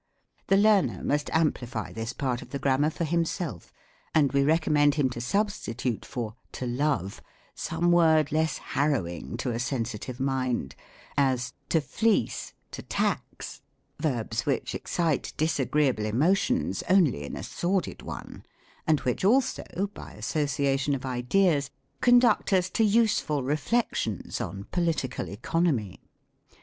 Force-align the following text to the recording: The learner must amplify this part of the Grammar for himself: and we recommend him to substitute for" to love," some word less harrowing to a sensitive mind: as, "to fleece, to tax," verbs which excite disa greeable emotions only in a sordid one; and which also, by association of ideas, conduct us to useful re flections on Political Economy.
The 0.47 0.57
learner 0.57 1.03
must 1.03 1.29
amplify 1.29 1.93
this 1.93 2.11
part 2.11 2.41
of 2.41 2.49
the 2.49 2.57
Grammar 2.57 2.89
for 2.89 3.03
himself: 3.03 3.71
and 4.15 4.33
we 4.33 4.43
recommend 4.43 4.95
him 4.95 5.11
to 5.11 5.21
substitute 5.21 6.05
for" 6.05 6.33
to 6.53 6.65
love," 6.65 7.21
some 7.53 7.91
word 7.91 8.31
less 8.31 8.57
harrowing 8.57 9.37
to 9.37 9.51
a 9.51 9.59
sensitive 9.59 10.19
mind: 10.19 10.73
as, 11.17 11.53
"to 11.69 11.79
fleece, 11.81 12.53
to 12.71 12.81
tax," 12.81 13.61
verbs 13.99 14.43
which 14.47 14.73
excite 14.73 15.33
disa 15.37 15.67
greeable 15.67 16.05
emotions 16.05 16.81
only 16.89 17.21
in 17.23 17.35
a 17.37 17.43
sordid 17.43 18.01
one; 18.01 18.43
and 18.87 19.01
which 19.01 19.23
also, 19.23 19.63
by 19.93 20.13
association 20.13 20.95
of 20.95 21.05
ideas, 21.05 21.69
conduct 22.01 22.51
us 22.53 22.71
to 22.71 22.83
useful 22.83 23.43
re 23.43 23.53
flections 23.55 24.41
on 24.43 24.63
Political 24.71 25.29
Economy. 25.29 26.01